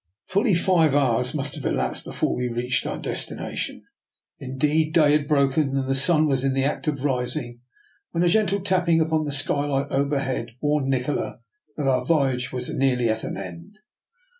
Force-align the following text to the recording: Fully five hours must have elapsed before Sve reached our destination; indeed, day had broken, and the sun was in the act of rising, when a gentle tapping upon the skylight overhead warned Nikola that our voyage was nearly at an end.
Fully 0.25 0.55
five 0.55 0.95
hours 0.95 1.35
must 1.35 1.53
have 1.53 1.63
elapsed 1.63 2.05
before 2.05 2.39
Sve 2.39 2.55
reached 2.55 2.87
our 2.87 2.97
destination; 2.97 3.83
indeed, 4.39 4.95
day 4.95 5.11
had 5.11 5.27
broken, 5.27 5.77
and 5.77 5.87
the 5.87 5.93
sun 5.93 6.25
was 6.25 6.43
in 6.43 6.55
the 6.55 6.63
act 6.63 6.87
of 6.87 7.03
rising, 7.05 7.61
when 8.09 8.23
a 8.23 8.27
gentle 8.27 8.61
tapping 8.61 8.99
upon 8.99 9.25
the 9.25 9.31
skylight 9.31 9.91
overhead 9.91 10.55
warned 10.59 10.89
Nikola 10.89 11.41
that 11.77 11.87
our 11.87 12.03
voyage 12.03 12.51
was 12.51 12.75
nearly 12.75 13.09
at 13.09 13.23
an 13.23 13.37
end. 13.37 13.77